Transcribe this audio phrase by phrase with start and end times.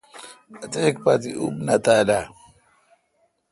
[0.63, 2.21] اتیک پہ تی اوپ نہ تھال اؘ۔